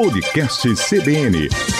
Podcast 0.00 0.64
CBN. 0.64 1.79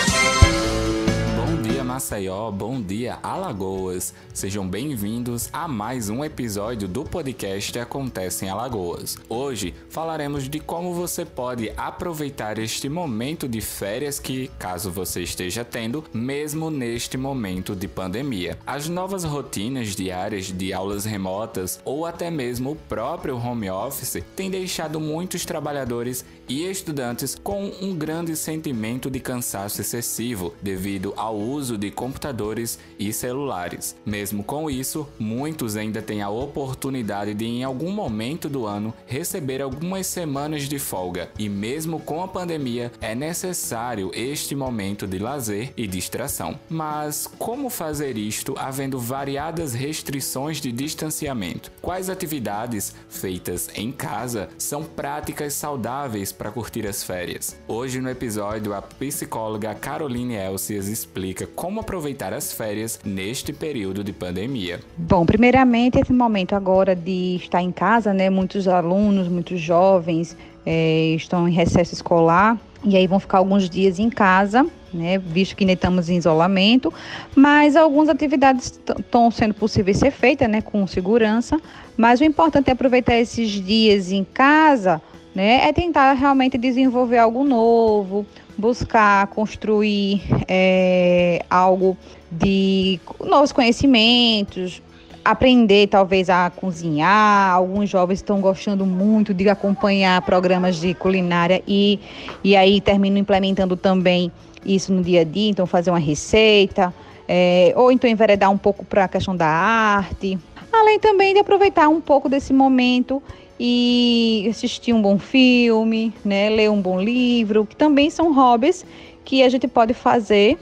Maceió, 2.01 2.51
bom 2.51 2.81
dia 2.81 3.19
Alagoas. 3.23 4.15
Sejam 4.33 4.67
bem-vindos 4.67 5.51
a 5.53 5.69
mais 5.69 6.09
um 6.09 6.25
episódio 6.25 6.89
do 6.89 7.05
podcast 7.05 7.79
Acontece 7.79 8.47
em 8.47 8.49
Alagoas. 8.49 9.19
Hoje 9.29 9.75
falaremos 9.91 10.49
de 10.49 10.61
como 10.61 10.95
você 10.95 11.27
pode 11.27 11.71
aproveitar 11.77 12.59
este 12.59 12.89
momento 12.89 13.47
de 13.47 13.61
férias 13.61 14.19
que, 14.19 14.51
caso 14.59 14.91
você 14.91 15.21
esteja 15.23 15.63
tendo, 15.63 16.03
mesmo 16.11 16.71
neste 16.71 17.19
momento 17.19 17.77
de 17.77 17.87
pandemia. 17.87 18.59
As 18.67 18.89
novas 18.89 19.23
rotinas 19.23 19.95
diárias 19.95 20.47
de 20.47 20.73
aulas 20.73 21.05
remotas 21.05 21.81
ou 21.85 22.07
até 22.07 22.31
mesmo 22.31 22.71
o 22.71 22.77
próprio 22.77 23.37
home 23.37 23.69
office 23.69 24.25
têm 24.35 24.51
deixado 24.51 24.99
muitos 24.99 25.45
trabalhadores 25.45 26.25
e 26.49 26.65
estudantes 26.65 27.35
com 27.35 27.71
um 27.83 27.95
grande 27.95 28.35
sentimento 28.37 29.11
de 29.11 29.21
cansaço 29.21 29.83
excessivo 29.83 30.55
devido 30.63 31.13
ao 31.15 31.37
uso 31.37 31.77
de 31.77 31.90
computadores 31.91 32.79
e 32.99 33.13
celulares. 33.13 33.97
Mesmo 34.05 34.43
com 34.43 34.71
isso, 34.71 35.09
muitos 35.19 35.77
ainda 35.77 36.03
têm 36.03 36.23
a 36.23 36.31
oportunidade 36.31 37.35
de, 37.35 37.45
em 37.45 37.65
algum 37.65 37.91
momento 37.91 38.49
do 38.49 38.67
ano, 38.67 38.95
receber 39.07 39.63
algumas 39.63 40.07
semanas 40.07 40.69
de 40.69 40.79
folga, 40.79 41.31
e 41.39 41.49
mesmo 41.49 42.01
com 42.01 42.23
a 42.23 42.29
pandemia, 42.29 42.93
é 43.01 43.15
necessário 43.15 44.11
este 44.15 44.55
momento 44.55 45.07
de 45.07 45.19
lazer 45.19 45.73
e 45.77 45.87
distração. 45.87 46.59
Mas 46.69 47.27
como 47.39 47.71
fazer 47.71 48.17
isto 48.17 48.55
havendo 48.59 48.99
variadas 48.99 49.75
restrições 49.75 50.61
de 50.61 50.73
distanciamento? 50.73 51.73
Quais 51.81 52.11
atividades 52.11 52.95
feitas 53.09 53.69
em 53.75 53.91
casa 53.91 54.49
são 54.59 54.85
práticas 54.85 55.55
saudáveis 55.55 56.33
para 56.33 56.51
curtir 56.51 56.87
as 56.87 57.03
férias? 57.03 57.57
Hoje 57.67 58.01
no 58.01 58.11
episódio, 58.11 58.75
a 58.75 58.83
psicóloga 58.83 59.75
Caroline 59.75 60.35
Elcias 60.35 60.89
explica 60.89 61.47
como 61.47 61.80
aproveitar 61.81 62.33
as 62.33 62.53
férias 62.53 63.01
neste 63.05 63.53
período 63.53 64.05
de 64.05 64.13
pandemia? 64.13 64.81
Bom, 64.97 65.27
primeiramente, 65.27 65.99
esse 65.99 66.13
momento 66.13 66.55
agora 66.55 66.95
de 66.95 67.37
estar 67.37 67.63
em 67.63 67.73
casa, 67.73 68.15
né? 68.15 68.31
Muitos 68.31 68.69
alunos, 68.69 69.29
muitos 69.29 69.61
jovens 69.61 70.37
é, 70.65 71.15
estão 71.17 71.49
em 71.49 71.53
recesso 71.53 71.95
escolar 71.95 72.59
e 72.85 72.97
aí 72.97 73.07
vão 73.07 73.21
ficar 73.21 73.39
alguns 73.39 73.69
dias 73.69 73.99
em 73.99 74.09
casa, 74.09 74.67
né, 74.93 75.19
visto 75.19 75.55
que 75.55 75.65
ainda 75.65 75.75
estamos 75.75 76.09
em 76.09 76.17
isolamento, 76.17 76.93
mas 77.35 77.77
algumas 77.77 78.09
atividades 78.09 78.81
estão 78.99 79.31
sendo 79.31 79.55
possíveis 79.55 79.99
ser 79.99 80.11
feitas, 80.11 80.49
né, 80.49 80.63
com 80.63 80.87
segurança, 80.87 81.61
mas 81.97 82.21
o 82.21 82.25
importante 82.25 82.69
é 82.69 82.73
aproveitar 82.73 83.17
esses 83.17 83.51
dias 83.51 84.11
em 84.11 84.25
casa, 84.25 85.01
né, 85.35 85.69
é 85.69 85.73
tentar 85.73 86.13
realmente 86.15 86.57
desenvolver 86.57 87.19
algo 87.19 87.45
novo, 87.45 88.27
buscar 88.61 89.27
construir 89.29 90.23
é, 90.47 91.43
algo 91.49 91.97
de 92.31 93.01
novos 93.19 93.51
conhecimentos, 93.51 94.83
aprender 95.25 95.89
talvez 95.89 96.29
a 96.31 96.51
cozinhar. 96.51 97.53
Alguns 97.53 97.91
jovens 97.91 98.19
estão 98.19 98.41
gostando 98.41 98.87
muito 98.87 99.35
de 99.35 99.49
acompanhar 99.49 100.21
programas 100.23 100.77
de 100.77 100.95
culinária 100.95 101.63
e, 101.67 101.99
e 102.45 102.55
aí 102.55 102.81
terminam 102.81 103.19
implementando 103.19 103.77
também 103.77 104.31
isso 104.65 104.93
no 104.93 105.03
dia 105.03 105.23
a 105.23 105.25
dia, 105.25 105.51
então 105.51 105.67
fazer 105.67 105.91
uma 105.91 105.99
receita, 105.99 106.93
é, 107.27 107.73
ou 107.75 107.91
então 107.91 108.09
enveredar 108.09 108.51
um 108.51 108.59
pouco 108.59 108.85
para 108.85 109.05
a 109.05 109.09
questão 109.09 109.35
da 109.35 109.47
arte. 109.47 110.39
Além 110.73 111.01
também 111.01 111.35
de 111.35 111.41
aproveitar 111.41 111.89
um 111.89 112.01
pouco 112.01 112.29
desse 112.29 112.53
momento 112.53 113.23
e 113.63 114.47
assistir 114.49 114.95
um 114.95 115.03
bom 115.03 115.19
filme, 115.19 116.15
né, 116.25 116.49
ler 116.49 116.71
um 116.71 116.81
bom 116.81 116.99
livro, 116.99 117.67
que 117.67 117.77
também 117.77 118.09
são 118.09 118.33
hobbies 118.33 118.87
que 119.23 119.43
a 119.43 119.49
gente 119.51 119.69
pode 119.69 119.93
fazer, 119.93 120.59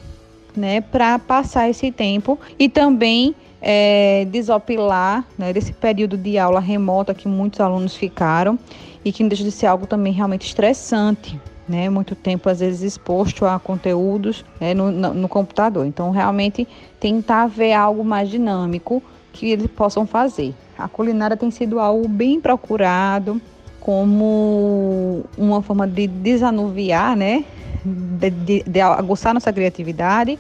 né, 0.56 0.80
para 0.80 1.16
passar 1.16 1.70
esse 1.70 1.92
tempo 1.92 2.36
e 2.58 2.68
também 2.68 3.36
é, 3.62 4.27
desopilar 4.28 5.24
né, 5.39 5.52
desse 5.52 5.73
período 5.73 6.17
de 6.17 6.39
aula 6.39 6.58
remota 6.58 7.14
que 7.14 7.28
muitos 7.28 7.61
alunos 7.61 7.95
ficaram 7.95 8.58
e 9.05 9.12
que 9.12 9.23
não 9.23 9.28
deixa 9.28 9.44
de 9.44 9.52
ser 9.52 9.67
algo 9.67 9.86
também 9.86 10.12
realmente 10.12 10.44
estressante. 10.44 11.40
Né, 11.68 11.90
muito 11.90 12.14
tempo 12.14 12.48
às 12.48 12.61
vezes 12.61 12.80
exposto 12.80 13.44
a 13.44 13.58
conteúdos 13.58 14.42
né, 14.58 14.73
no, 14.73 14.90
no, 14.90 15.12
no 15.12 15.28
computador. 15.28 15.84
Então, 15.84 16.11
realmente 16.11 16.67
tentar 16.98 17.46
ver 17.46 17.74
algo 17.74 18.02
mais 18.02 18.30
dinâmico 18.30 19.02
que 19.34 19.50
eles 19.50 19.67
possam 19.67 20.06
fazer. 20.06 20.55
A 20.78 20.89
culinária 20.89 21.36
tem 21.36 21.50
sido 21.50 21.80
algo 21.80 22.06
bem 22.06 22.40
procurado 22.40 23.40
como 23.80 25.24
uma 25.36 25.61
forma 25.61 25.86
de 25.89 26.06
desanuviar, 26.06 27.16
né? 27.16 27.44
De, 27.84 28.30
de, 28.30 28.62
de 28.64 28.80
aguçar 28.80 29.34
nossa 29.34 29.52
criatividade 29.52 30.38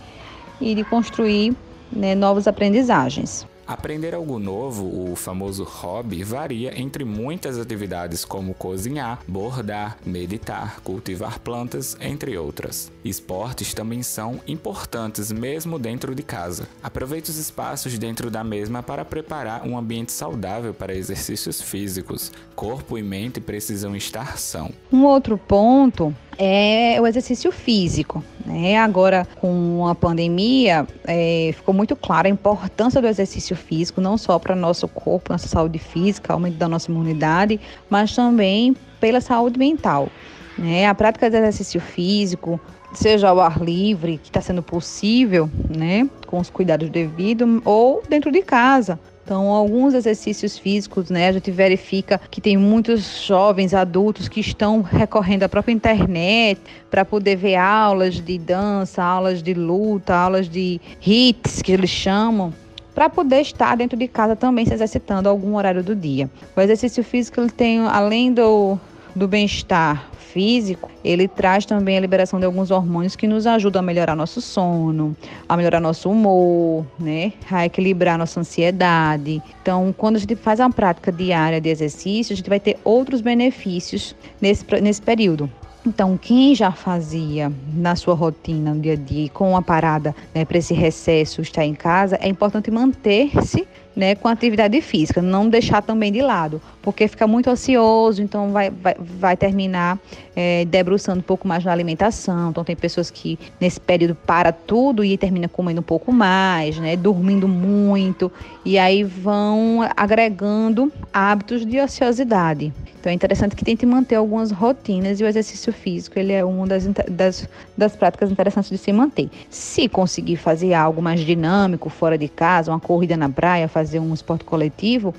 e 0.60 0.74
de 0.74 0.84
construir 0.84 1.56
né, 1.92 2.14
novas 2.14 2.46
aprendizagens. 2.46 3.46
Aprender 3.68 4.14
algo 4.14 4.38
novo, 4.38 5.12
o 5.12 5.14
famoso 5.14 5.62
hobby, 5.62 6.24
varia 6.24 6.72
entre 6.80 7.04
muitas 7.04 7.58
atividades 7.58 8.24
como 8.24 8.54
cozinhar, 8.54 9.20
bordar, 9.28 9.98
meditar, 10.06 10.80
cultivar 10.80 11.38
plantas, 11.38 11.94
entre 12.00 12.38
outras. 12.38 12.90
Esportes 13.04 13.74
também 13.74 14.02
são 14.02 14.40
importantes 14.48 15.30
mesmo 15.30 15.78
dentro 15.78 16.14
de 16.14 16.22
casa. 16.22 16.66
Aproveite 16.82 17.30
os 17.30 17.36
espaços 17.36 17.98
dentro 17.98 18.30
da 18.30 18.42
mesma 18.42 18.82
para 18.82 19.04
preparar 19.04 19.68
um 19.68 19.76
ambiente 19.76 20.12
saudável 20.12 20.72
para 20.72 20.94
exercícios 20.94 21.60
físicos. 21.60 22.32
Corpo 22.56 22.96
e 22.96 23.02
mente 23.02 23.38
precisam 23.38 23.94
estar 23.94 24.38
são. 24.38 24.70
Um 24.90 25.04
outro 25.04 25.36
ponto 25.36 26.16
é 26.38 26.98
o 27.02 27.06
exercício 27.06 27.52
físico. 27.52 28.24
Né? 28.48 28.78
Agora, 28.78 29.28
com 29.42 29.86
a 29.86 29.94
pandemia, 29.94 30.86
é, 31.06 31.50
ficou 31.54 31.74
muito 31.74 31.94
clara 31.94 32.26
a 32.26 32.30
importância 32.30 32.98
do 32.98 33.06
exercício 33.06 33.54
físico, 33.54 34.00
não 34.00 34.16
só 34.16 34.38
para 34.38 34.56
nosso 34.56 34.88
corpo, 34.88 35.30
nossa 35.30 35.46
saúde 35.46 35.78
física, 35.78 36.32
aumento 36.32 36.56
da 36.56 36.66
nossa 36.66 36.90
imunidade, 36.90 37.60
mas 37.90 38.14
também 38.14 38.74
pela 38.98 39.20
saúde 39.20 39.58
mental. 39.58 40.08
Né? 40.56 40.86
A 40.86 40.94
prática 40.94 41.28
de 41.28 41.36
exercício 41.36 41.78
físico, 41.78 42.58
seja 42.94 43.28
ao 43.28 43.38
ar 43.38 43.60
livre, 43.62 44.16
que 44.16 44.30
está 44.30 44.40
sendo 44.40 44.62
possível, 44.62 45.50
né, 45.68 46.08
com 46.26 46.38
os 46.38 46.48
cuidados 46.48 46.88
devidos, 46.88 47.60
ou 47.66 48.02
dentro 48.08 48.32
de 48.32 48.40
casa, 48.40 48.98
então, 49.28 49.48
alguns 49.48 49.92
exercícios 49.92 50.56
físicos, 50.56 51.10
né, 51.10 51.28
a 51.28 51.32
gente 51.32 51.50
verifica 51.50 52.18
que 52.30 52.40
tem 52.40 52.56
muitos 52.56 53.26
jovens 53.26 53.74
adultos 53.74 54.26
que 54.26 54.40
estão 54.40 54.80
recorrendo 54.80 55.42
à 55.42 55.48
própria 55.50 55.70
internet 55.70 56.58
para 56.90 57.04
poder 57.04 57.36
ver 57.36 57.56
aulas 57.56 58.14
de 58.14 58.38
dança, 58.38 59.04
aulas 59.04 59.42
de 59.42 59.52
luta, 59.52 60.16
aulas 60.16 60.48
de 60.48 60.80
hits 61.06 61.60
que 61.60 61.72
eles 61.72 61.90
chamam 61.90 62.54
para 62.94 63.10
poder 63.10 63.42
estar 63.42 63.76
dentro 63.76 63.98
de 63.98 64.08
casa 64.08 64.34
também 64.34 64.64
se 64.64 64.72
exercitando 64.72 65.28
algum 65.28 65.56
horário 65.56 65.84
do 65.84 65.94
dia. 65.94 66.30
O 66.56 66.60
exercício 66.62 67.04
físico 67.04 67.38
ele 67.38 67.50
tem, 67.50 67.80
além 67.80 68.32
do, 68.32 68.80
do 69.18 69.28
bem-estar 69.28 70.08
físico, 70.32 70.90
ele 71.02 71.26
traz 71.26 71.66
também 71.66 71.96
a 71.96 72.00
liberação 72.00 72.38
de 72.38 72.46
alguns 72.46 72.70
hormônios 72.70 73.16
que 73.16 73.26
nos 73.26 73.46
ajudam 73.46 73.80
a 73.80 73.82
melhorar 73.82 74.14
nosso 74.14 74.40
sono, 74.40 75.16
a 75.48 75.56
melhorar 75.56 75.80
nosso 75.80 76.10
humor, 76.10 76.86
né? 76.98 77.32
A 77.50 77.66
equilibrar 77.66 78.16
nossa 78.18 78.40
ansiedade. 78.40 79.42
Então, 79.60 79.94
quando 79.96 80.16
a 80.16 80.18
gente 80.18 80.36
faz 80.36 80.60
uma 80.60 80.70
prática 80.70 81.10
diária 81.10 81.60
de 81.60 81.68
exercício, 81.68 82.32
a 82.32 82.36
gente 82.36 82.48
vai 82.48 82.60
ter 82.60 82.78
outros 82.84 83.20
benefícios 83.20 84.14
nesse, 84.40 84.64
nesse 84.80 85.02
período. 85.02 85.50
Então, 85.86 86.18
quem 86.18 86.54
já 86.54 86.70
fazia 86.70 87.50
na 87.72 87.96
sua 87.96 88.14
rotina, 88.14 88.74
no 88.74 88.80
dia 88.80 88.92
a 88.92 88.96
dia, 88.96 89.28
com 89.30 89.56
a 89.56 89.62
parada 89.62 90.14
né, 90.34 90.44
para 90.44 90.58
esse 90.58 90.74
recesso, 90.74 91.40
estar 91.40 91.64
em 91.64 91.74
casa, 91.74 92.18
é 92.20 92.28
importante 92.28 92.70
manter-se 92.70 93.66
né, 93.98 94.14
com 94.14 94.28
atividade 94.28 94.80
física, 94.80 95.20
não 95.20 95.48
deixar 95.48 95.82
também 95.82 96.12
de 96.12 96.22
lado, 96.22 96.62
porque 96.80 97.08
fica 97.08 97.26
muito 97.26 97.50
ocioso, 97.50 98.22
então 98.22 98.52
vai, 98.52 98.70
vai, 98.70 98.94
vai 98.96 99.36
terminar 99.36 99.98
é, 100.36 100.64
debruçando 100.66 101.18
um 101.18 101.22
pouco 101.22 101.48
mais 101.48 101.64
na 101.64 101.72
alimentação. 101.72 102.50
Então 102.50 102.62
tem 102.62 102.76
pessoas 102.76 103.10
que 103.10 103.36
nesse 103.60 103.80
período 103.80 104.14
para 104.14 104.52
tudo 104.52 105.04
e 105.04 105.18
termina 105.18 105.48
comendo 105.48 105.80
um 105.80 105.82
pouco 105.82 106.12
mais, 106.12 106.78
né, 106.78 106.94
dormindo 106.96 107.48
muito, 107.48 108.30
e 108.64 108.78
aí 108.78 109.02
vão 109.02 109.80
agregando 109.96 110.92
hábitos 111.12 111.66
de 111.66 111.80
ociosidade. 111.80 112.72
Então 113.00 113.10
é 113.10 113.14
interessante 113.14 113.56
que 113.56 113.64
tente 113.64 113.86
manter 113.86 114.16
algumas 114.16 114.50
rotinas 114.50 115.20
e 115.20 115.24
o 115.24 115.26
exercício 115.26 115.72
físico 115.72 116.18
ele 116.18 116.32
é 116.32 116.44
uma 116.44 116.66
das, 116.66 116.84
das, 117.08 117.48
das 117.76 117.96
práticas 117.96 118.30
interessantes 118.30 118.70
de 118.70 118.78
se 118.78 118.92
manter. 118.92 119.30
Se 119.48 119.88
conseguir 119.88 120.36
fazer 120.36 120.74
algo 120.74 121.00
mais 121.00 121.20
dinâmico 121.20 121.88
fora 121.88 122.18
de 122.18 122.28
casa, 122.28 122.70
uma 122.70 122.80
corrida 122.80 123.16
na 123.16 123.28
praia, 123.28 123.68
fazer 123.68 123.87
um 123.96 124.12
esporte 124.12 124.44
coletivo, 124.44 125.14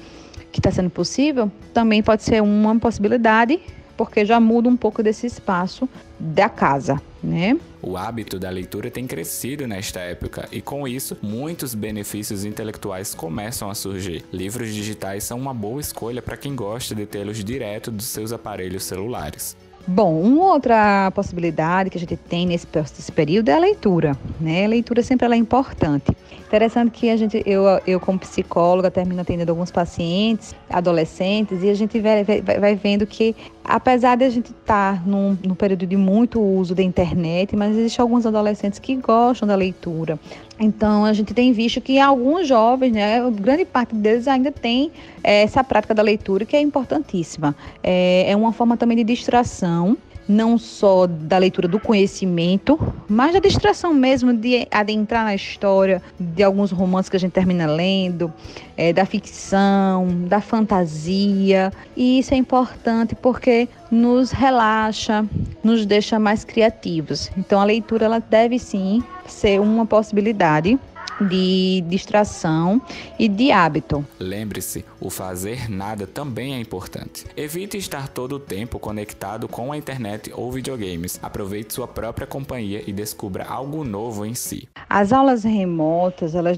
que 0.51 0.59
está 0.59 0.71
sendo 0.71 0.89
possível, 0.89 1.51
também 1.73 2.03
pode 2.03 2.23
ser 2.23 2.41
uma 2.41 2.77
possibilidade 2.79 3.59
porque 3.99 4.23
já 4.23 4.39
muda 4.39 4.69
um 4.69 4.77
pouco 4.77 5.03
desse 5.03 5.27
espaço 5.27 5.89
da 6.17 6.47
casa, 6.47 7.01
né? 7.21 7.59
O 7.81 7.97
hábito 7.97 8.39
da 8.39 8.49
leitura 8.49 8.89
tem 8.89 9.05
crescido 9.05 9.67
nesta 9.67 9.99
época 9.99 10.47
e 10.53 10.61
com 10.61 10.87
isso 10.87 11.17
muitos 11.21 11.75
benefícios 11.75 12.45
intelectuais 12.45 13.13
começam 13.13 13.69
a 13.69 13.75
surgir. 13.75 14.23
Livros 14.31 14.73
digitais 14.73 15.25
são 15.25 15.37
uma 15.37 15.53
boa 15.53 15.81
escolha 15.81 16.21
para 16.21 16.37
quem 16.37 16.55
gosta 16.55 16.95
de 16.95 17.05
tê-los 17.05 17.43
direto 17.43 17.91
dos 17.91 18.05
seus 18.05 18.31
aparelhos 18.31 18.83
celulares. 18.83 19.57
Bom, 19.87 20.21
uma 20.21 20.53
outra 20.53 21.11
possibilidade 21.11 21.89
que 21.89 21.97
a 21.97 21.99
gente 21.99 22.15
tem 22.15 22.45
nesse, 22.45 22.67
nesse 22.73 23.11
período 23.11 23.49
é 23.49 23.53
a 23.53 23.59
leitura, 23.59 24.15
né? 24.39 24.65
A 24.65 24.67
leitura 24.67 25.01
sempre 25.01 25.25
ela 25.25 25.35
é 25.35 25.37
importante. 25.37 26.15
Interessante 26.49 26.91
que 26.91 27.09
a 27.09 27.17
gente, 27.17 27.41
eu, 27.45 27.63
eu 27.85 27.99
como 27.99 28.19
psicóloga, 28.19 28.91
termino 28.91 29.21
atendendo 29.21 29.51
alguns 29.51 29.71
pacientes, 29.71 30.55
adolescentes, 30.69 31.63
e 31.63 31.69
a 31.69 31.73
gente 31.73 31.99
vai, 31.99 32.23
vai, 32.23 32.41
vai 32.41 32.75
vendo 32.75 33.05
que, 33.05 33.35
apesar 33.69 34.17
de 34.17 34.25
a 34.25 34.29
gente 34.31 34.49
estar 34.49 34.95
tá 34.95 35.03
num, 35.05 35.37
num 35.45 35.53
período 35.53 35.85
de 35.85 35.95
muito 35.95 36.41
uso 36.41 36.73
da 36.73 36.81
internet, 36.81 37.55
mas 37.55 37.77
existem 37.77 38.01
alguns 38.01 38.25
adolescentes 38.25 38.79
que 38.79 38.95
gostam 38.95 39.47
da 39.47 39.55
leitura. 39.55 40.19
Então, 40.59 41.05
a 41.05 41.13
gente 41.13 41.35
tem 41.35 41.53
visto 41.53 41.79
que 41.79 41.99
alguns 41.99 42.47
jovens, 42.47 42.91
né, 42.91 43.21
grande 43.31 43.65
parte 43.65 43.93
deles 43.93 44.27
ainda 44.27 44.51
tem 44.51 44.91
é, 45.23 45.43
essa 45.43 45.63
prática 45.63 45.93
da 45.93 46.01
leitura, 46.01 46.45
que 46.45 46.55
é 46.55 46.59
importantíssima. 46.59 47.55
É, 47.83 48.31
é 48.31 48.35
uma 48.35 48.51
forma 48.51 48.75
também 48.75 48.97
de 48.97 49.03
distração 49.03 49.95
não 50.29 50.59
só 50.59 51.07
da 51.07 51.39
leitura 51.39 51.67
do 51.67 51.79
conhecimento, 51.79 52.79
mas 53.09 53.33
da 53.33 53.39
distração 53.39 53.91
mesmo 53.91 54.31
de 54.31 54.67
adentrar 54.69 55.23
na 55.23 55.33
história 55.33 56.03
de 56.19 56.43
alguns 56.43 56.71
romances 56.71 57.09
que 57.09 57.17
a 57.17 57.19
gente 57.19 57.31
termina 57.31 57.65
lendo, 57.65 58.31
é, 58.77 58.93
da 58.93 59.05
ficção, 59.05 60.07
da 60.27 60.39
fantasia. 60.39 61.73
E 61.97 62.19
isso 62.19 62.31
é 62.35 62.37
importante 62.37 63.15
porque 63.15 63.67
nos 63.89 64.29
relaxa, 64.29 65.25
nos 65.63 65.83
deixa 65.83 66.19
mais 66.19 66.45
criativos. 66.45 67.31
Então 67.35 67.59
a 67.59 67.63
leitura 67.63 68.05
ela 68.05 68.19
deve 68.19 68.59
sim 68.59 69.03
ser 69.25 69.59
uma 69.59 69.85
possibilidade 69.85 70.77
de 71.21 71.83
distração 71.87 72.81
e 73.17 73.27
de 73.27 73.51
hábito. 73.51 74.05
Lembre-se, 74.19 74.85
o 74.99 75.09
fazer 75.09 75.69
nada 75.69 76.07
também 76.07 76.55
é 76.55 76.59
importante. 76.59 77.25
Evite 77.35 77.77
estar 77.77 78.07
todo 78.07 78.35
o 78.35 78.39
tempo 78.39 78.79
conectado 78.79 79.47
com 79.47 79.71
a 79.71 79.77
internet 79.77 80.31
ou 80.33 80.51
videogames. 80.51 81.19
Aproveite 81.21 81.73
sua 81.73 81.87
própria 81.87 82.27
companhia 82.27 82.83
e 82.85 82.93
descubra 82.93 83.45
algo 83.45 83.83
novo 83.83 84.25
em 84.25 84.33
si. 84.33 84.67
As 84.89 85.11
aulas 85.11 85.43
remotas, 85.43 86.35
elas 86.35 86.57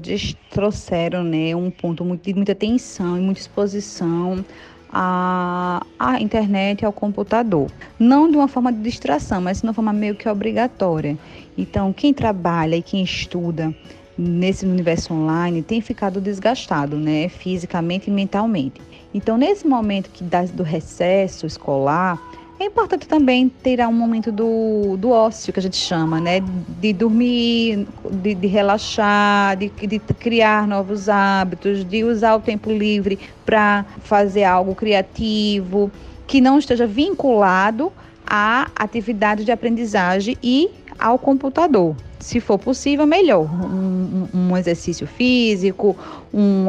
trouxeram 0.50 1.24
né, 1.24 1.54
um 1.54 1.70
ponto 1.70 2.04
muito, 2.04 2.24
de 2.24 2.34
muita 2.34 2.54
tensão 2.54 3.16
e 3.16 3.20
muita 3.20 3.40
exposição 3.40 4.44
à, 4.92 5.84
à 5.98 6.20
internet 6.20 6.82
e 6.82 6.84
ao 6.84 6.92
computador. 6.92 7.70
Não 7.98 8.30
de 8.30 8.36
uma 8.36 8.48
forma 8.48 8.72
de 8.72 8.80
distração, 8.80 9.40
mas 9.40 9.60
de 9.60 9.66
uma 9.66 9.72
forma 9.72 9.92
meio 9.92 10.14
que 10.14 10.28
obrigatória. 10.28 11.16
Então, 11.56 11.92
quem 11.92 12.12
trabalha 12.12 12.76
e 12.76 12.82
quem 12.82 13.02
estuda 13.02 13.74
nesse 14.16 14.66
universo 14.66 15.14
online 15.14 15.62
tem 15.62 15.80
ficado 15.80 16.20
desgastado, 16.20 16.96
né, 16.96 17.28
fisicamente 17.28 18.08
e 18.08 18.12
mentalmente. 18.12 18.80
Então, 19.14 19.36
nesse 19.36 19.66
momento 19.66 20.10
que 20.10 20.24
dá 20.24 20.42
do 20.44 20.62
recesso 20.62 21.46
escolar, 21.46 22.18
é 22.58 22.66
importante 22.66 23.08
também 23.08 23.48
ter 23.48 23.80
um 23.86 23.92
momento 23.92 24.30
do, 24.30 24.96
do 24.96 25.10
ócio, 25.10 25.52
que 25.52 25.58
a 25.58 25.62
gente 25.62 25.76
chama, 25.76 26.20
né? 26.20 26.40
De 26.80 26.92
dormir, 26.92 27.88
de, 28.08 28.34
de 28.34 28.46
relaxar, 28.46 29.56
de, 29.56 29.68
de, 29.68 29.98
criar 29.98 30.66
novos 30.66 31.08
hábitos, 31.08 31.84
de 31.84 32.04
usar 32.04 32.36
o 32.36 32.40
tempo 32.40 32.70
livre 32.70 33.18
para 33.44 33.84
fazer 34.04 34.44
algo 34.44 34.74
criativo, 34.76 35.90
que 36.26 36.40
não 36.40 36.58
esteja 36.58 36.86
vinculado 36.86 37.92
à 38.24 38.70
atividade 38.76 39.44
de 39.44 39.50
aprendizagem 39.50 40.38
e 40.40 40.70
ao 40.98 41.18
computador 41.18 41.96
se 42.22 42.40
for 42.40 42.56
possível, 42.56 43.04
melhor. 43.04 43.42
Um, 43.42 44.28
um 44.32 44.56
exercício 44.56 45.06
físico, 45.06 45.96
um, 46.32 46.66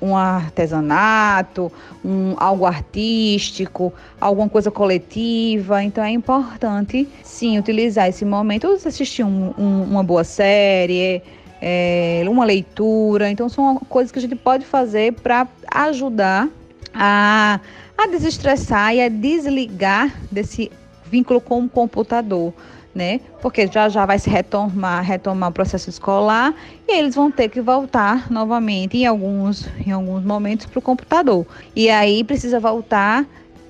um 0.00 0.16
artesanato, 0.16 1.70
um, 2.04 2.34
algo 2.38 2.64
artístico, 2.64 3.92
alguma 4.18 4.48
coisa 4.48 4.70
coletiva. 4.70 5.82
Então 5.84 6.02
é 6.02 6.10
importante, 6.10 7.06
sim, 7.22 7.58
utilizar 7.58 8.08
esse 8.08 8.24
momento, 8.24 8.66
assistir 8.68 9.22
um, 9.22 9.50
uma 9.58 10.02
boa 10.02 10.24
série, 10.24 11.22
é, 11.60 12.24
uma 12.26 12.44
leitura. 12.44 13.30
Então 13.30 13.48
são 13.48 13.76
coisas 13.88 14.10
que 14.10 14.18
a 14.18 14.22
gente 14.22 14.36
pode 14.36 14.64
fazer 14.64 15.12
para 15.12 15.46
ajudar 15.70 16.48
a, 16.94 17.60
a 17.98 18.06
desestressar 18.06 18.94
e 18.94 19.02
a 19.02 19.08
desligar 19.10 20.10
desse 20.32 20.72
vínculo 21.04 21.40
com 21.40 21.64
o 21.64 21.68
computador 21.68 22.52
né? 22.96 23.20
Porque 23.42 23.66
já 23.66 23.90
já 23.90 24.06
vai 24.06 24.18
se 24.18 24.30
retomar, 24.30 25.04
retomar 25.04 25.50
o 25.50 25.52
processo 25.52 25.90
escolar 25.90 26.54
e 26.88 26.98
eles 26.98 27.14
vão 27.14 27.30
ter 27.30 27.50
que 27.50 27.60
voltar 27.60 28.32
novamente 28.32 28.96
em 28.96 29.04
alguns, 29.04 29.68
em 29.86 29.90
alguns 29.90 30.24
momentos 30.24 30.64
para 30.64 30.78
o 30.78 30.82
computador. 30.82 31.46
E 31.76 31.90
aí 31.90 32.24
precisa 32.24 32.58
voltar, 32.58 33.26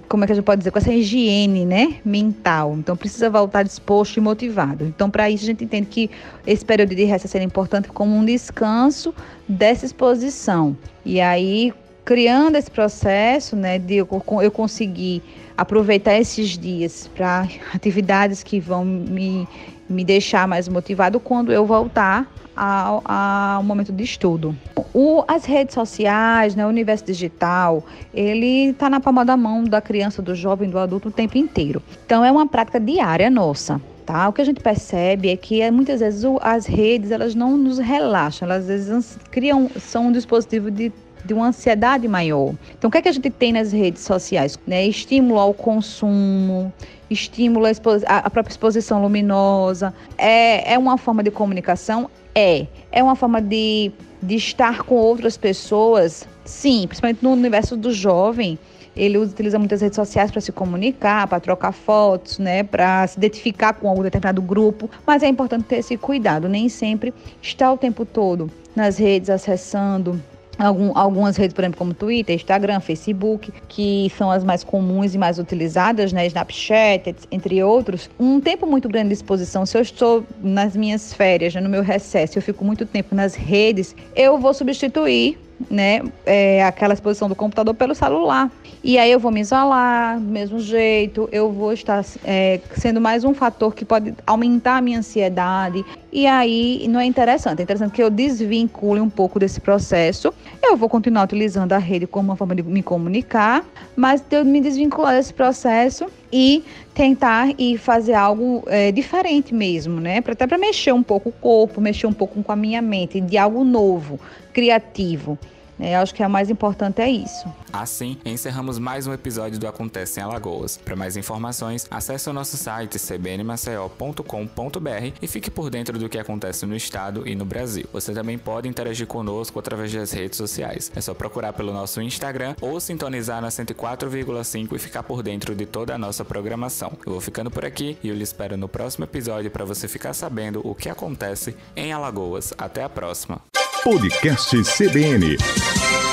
como 0.09 0.23
é 0.23 0.27
que 0.29 0.33
a 0.33 0.37
gente 0.37 0.45
pode 0.45 0.61
dizer, 0.61 0.71
com 0.71 0.79
essa 0.79 0.93
higiene, 0.93 1.67
né, 1.67 1.97
mental. 2.05 2.77
Então 2.79 2.97
precisa 2.97 3.29
voltar 3.29 3.65
disposto 3.65 4.17
e 4.17 4.21
motivado. 4.21 4.85
Então 4.85 5.11
para 5.11 5.29
isso 5.29 5.43
a 5.43 5.47
gente 5.49 5.65
entende 5.65 5.89
que 5.89 6.09
esse 6.47 6.65
período 6.65 6.95
de 6.95 7.03
recesso 7.03 7.37
é 7.37 7.43
importante 7.43 7.89
como 7.89 8.17
um 8.17 8.25
descanso 8.25 9.13
dessa 9.49 9.85
exposição. 9.85 10.77
E 11.05 11.21
aí 11.21 11.75
criando 12.07 12.55
esse 12.55 12.71
processo, 12.71 13.57
né, 13.57 13.81
de 13.81 13.97
eu, 13.97 14.09
eu 14.41 14.51
conseguir 14.53 15.21
aproveitar 15.59 16.17
esses 16.17 16.57
dias 16.57 17.11
para 17.15 17.49
atividades 17.75 18.45
que 18.45 18.61
vão 18.61 18.85
me, 18.85 19.47
me 19.89 20.05
deixar 20.05 20.47
mais 20.47 20.69
motivado 20.69 21.19
quando 21.19 21.53
eu 21.53 21.67
voltar 21.67 22.33
ao, 22.55 23.03
ao 23.05 23.63
momento 23.65 23.93
de 23.93 24.05
estudo. 24.05 24.57
O, 24.95 25.25
as 25.27 25.45
redes 25.45 25.75
sociais, 25.75 26.55
né, 26.55 26.65
o 26.65 26.69
universo 26.69 27.05
digital, 27.05 27.85
ele 28.15 28.71
está 28.71 28.89
na 28.89 29.01
palma 29.01 29.25
da 29.25 29.37
mão 29.37 29.65
da 29.65 29.81
criança, 29.81 30.23
do 30.23 30.35
jovem, 30.35 30.71
do 30.71 30.79
adulto 30.79 31.09
o 31.09 31.13
tempo 31.13 31.37
inteiro. 31.37 31.83
Então 32.07 32.25
é 32.25 32.31
uma 32.31 32.47
prática 32.47 32.79
diária 32.79 33.29
nossa. 33.29 33.83
Tá? 34.07 34.29
O 34.29 34.33
que 34.33 34.41
a 34.41 34.45
gente 34.45 34.61
percebe 34.61 35.31
é 35.31 35.37
que 35.37 35.69
muitas 35.73 35.99
vezes 35.99 36.23
as 36.41 36.65
redes 36.65 37.11
elas 37.11 37.35
não 37.35 37.57
nos 37.57 37.81
relaxam, 37.81 38.47
elas 38.47 38.63
às 38.63 38.69
vezes 38.69 39.19
criam 39.33 39.69
são 39.81 40.07
um 40.07 40.13
dispositivo 40.13 40.71
de 40.71 40.93
de 41.27 41.35
uma 41.35 41.49
ansiedade 41.49 42.07
maior. 42.09 42.55
Então, 42.79 42.89
o 42.89 42.91
que 42.91 42.99
é 42.99 43.03
que 43.03 43.09
a 43.09 43.13
gente 43.13 43.31
tem 43.31 43.53
nas 43.53 43.73
redes 43.73 44.03
sociais? 44.03 44.59
Né? 44.67 44.87
Estímulo 44.87 45.39
ao 45.39 45.53
consumo, 45.53 46.73
estímulo 47.11 47.67
à, 48.07 48.31
própria 48.31 48.53
exposição 48.53 49.03
luminosa. 49.03 49.93
É, 50.17 50.75
é 50.75 50.79
uma 50.79 50.97
forma 50.97 51.23
de 51.23 51.31
comunicação? 51.31 52.09
É. 52.35 52.67
É 52.93 53.03
uma 53.03 53.17
forma 53.17 53.41
de, 53.41 53.93
de 54.23 54.37
estar 54.37 54.83
com 54.83 54.95
outras 54.95 55.37
pessoas? 55.37 56.27
Sim, 56.45 56.87
principalmente 56.87 57.23
no 57.23 57.33
universo 57.33 57.77
do 57.77 57.93
jovem 57.93 58.59
ele 58.97 59.19
utiliza 59.19 59.59
muitas 59.59 59.83
redes 59.83 59.97
sociais 59.97 60.31
para 60.31 60.41
se 60.41 60.51
comunicar, 60.51 61.27
para 61.29 61.39
trocar 61.39 61.73
fotos, 61.73 62.39
né, 62.39 62.63
para 62.63 63.07
se 63.07 63.19
identificar 63.19 63.75
com 63.75 63.89
algum 63.89 64.03
determinado 64.03 64.41
grupo, 64.41 64.91
mas 65.07 65.23
é 65.23 65.29
importante 65.29 65.65
ter 65.65 65.77
esse 65.77 65.99
cuidado, 65.99 66.49
nem 66.49 66.69
sempre 66.69 67.13
está 67.43 67.71
o 67.71 67.77
tempo 67.77 68.07
todo 68.07 68.51
nas 68.75 68.97
redes 68.97 69.29
acessando, 69.29 70.21
Algum, 70.59 70.97
algumas 70.97 71.37
redes, 71.37 71.55
por 71.55 71.63
exemplo, 71.63 71.79
como 71.79 71.93
Twitter, 71.93 72.35
Instagram, 72.35 72.81
Facebook, 72.81 73.53
que 73.69 74.11
são 74.17 74.31
as 74.31 74.43
mais 74.43 74.65
comuns 74.65 75.15
e 75.15 75.19
mais 75.19 75.39
utilizadas, 75.39 76.13
né? 76.13 76.27
Snapchat, 76.27 77.15
entre 77.31 77.63
outros. 77.63 78.09
Um 78.19 78.41
tempo 78.41 78.67
muito 78.67 78.89
grande 78.89 79.09
de 79.09 79.15
exposição, 79.15 79.67
se 79.67 79.77
eu 79.77 79.83
estou 79.83 80.25
nas 80.43 80.75
minhas 80.75 81.13
férias, 81.13 81.55
né, 81.55 81.61
no 81.61 81.69
meu 81.69 81.83
recesso, 81.83 82.39
eu 82.39 82.43
fico 82.43 82.65
muito 82.65 82.87
tempo 82.87 83.15
nas 83.15 83.35
redes, 83.35 83.95
eu 84.15 84.39
vou 84.39 84.55
substituir 84.55 85.39
né, 85.71 86.03
é, 86.25 86.65
aquela 86.65 86.95
exposição 86.95 87.29
do 87.29 87.35
computador 87.35 87.75
pelo 87.75 87.95
celular. 87.95 88.51
E 88.85 88.99
aí 88.99 89.11
eu 89.11 89.19
vou 89.19 89.33
me 89.33 89.41
isolar 89.41 90.19
do 90.19 90.27
mesmo 90.27 90.61
jeito, 90.61 91.29
eu 91.33 91.51
vou 91.51 91.73
estar 91.73 92.05
é, 92.25 92.61
sendo 92.77 93.01
mais 93.01 93.25
um 93.25 93.35
fator 93.35 93.75
que 93.75 93.85
pode 93.85 94.15
aumentar 94.27 94.77
a 94.77 94.81
minha 94.81 94.99
ansiedade. 94.99 95.85
E 96.13 96.27
aí 96.27 96.87
não 96.89 97.01
é 97.01 97.05
interessante. 97.05 97.61
É 97.61 97.63
interessante 97.63 97.93
que 97.93 98.03
eu 98.03 98.11
desvincule 98.11 99.01
um 99.01 99.11
pouco 99.11 99.39
desse 99.39 99.61
processo. 99.61 100.33
Eu 100.63 100.77
vou 100.77 100.89
continuar 100.89 101.25
utilizando 101.25 101.73
a 101.73 101.79
rede 101.79 102.07
como 102.07 102.31
uma 102.31 102.37
forma 102.37 102.55
de 102.55 102.63
me 102.63 102.83
comunicar, 102.83 103.65
mas 103.97 104.23
eu 104.31 104.45
me 104.45 104.61
desvincular 104.61 105.15
desse 105.15 105.35
processo 105.35 106.07
e 106.39 106.63
tentar 106.93 107.55
e 107.59 107.79
fazer 107.79 108.13
algo 108.13 108.63
é, 108.67 108.93
diferente 108.93 109.55
mesmo, 109.55 109.99
né? 109.99 110.19
Até 110.19 110.47
para 110.47 110.59
mexer 110.59 110.93
um 110.93 111.03
pouco 111.03 111.31
o 111.31 111.33
corpo, 111.33 111.81
mexer 111.81 112.07
um 112.07 112.13
pouco 112.13 112.43
com 112.43 112.53
a 112.53 112.57
minha 112.57 112.83
mente, 112.83 113.23
de 113.23 113.39
algo 113.39 113.65
novo, 113.65 114.21
criativo. 114.53 115.39
É, 115.79 115.95
eu 115.95 116.01
acho 116.01 116.15
que 116.15 116.23
o 116.23 116.31
mais 116.31 116.51
importante 116.51 117.01
é 117.01 117.09
isso. 117.09 117.47
Assim, 117.73 118.19
encerramos 118.25 118.79
mais 118.79 119.07
um 119.07 119.13
episódio 119.13 119.59
do 119.59 119.69
Acontece 119.69 120.21
em 120.21 120.23
Alagoas. 120.23 120.77
Para 120.77 120.97
mais 120.97 121.17
informações, 121.17 121.87
acesse 121.91 122.29
o 122.31 122.33
nosso 122.33 122.57
site 122.57 122.99
cbnmaceió.com.br 122.99 125.17
e 125.21 125.27
fique 125.27 125.51
por 125.51 125.71
dentro 125.71 125.99
do 125.99 126.09
que 126.09 126.19
acontece 126.19 126.65
no 126.65 126.75
estado 126.75 127.29
e 127.29 127.35
no 127.35 127.45
Brasil. 127.45 127.87
Você 127.93 128.13
também 128.13 128.39
pode 128.39 128.69
interagir 128.69 129.07
conosco 129.07 129.59
através 129.59 129.93
das 129.93 130.13
redes 130.13 130.37
sociais. 130.37 130.91
É 130.95 131.01
só 131.01 131.13
procurar 131.13 131.53
pelo 131.53 131.73
nosso 131.73 132.01
Instagram 132.01 132.55
ou 132.61 132.81
sintonizar 132.81 133.43
na 133.43 133.49
104,5 133.49 134.75
e 134.75 134.79
ficar 134.79 135.03
por 135.03 135.23
dentro 135.23 135.55
de 135.55 135.67
toda 135.67 135.95
a 135.95 135.99
nossa 135.99 136.25
programação. 136.25 136.93
Eu 137.05 137.13
vou 137.13 137.21
ficando 137.21 137.51
por 137.51 137.65
aqui 137.65 137.99
e 138.03 138.09
eu 138.09 138.15
lhe 138.15 138.23
espero 138.23 138.57
no 138.57 138.69
próximo 138.69 139.05
episódio 139.05 139.51
para 139.51 139.65
você 139.65 139.87
ficar 139.87 140.15
sabendo 140.15 140.61
o 140.65 140.75
que 140.75 140.89
acontece 140.89 141.55
em 141.75 141.93
Alagoas. 141.93 142.55
Até 142.57 142.83
a 142.83 142.89
próxima. 142.89 143.41
Podcast 143.87 144.51
CBN. 144.65 146.06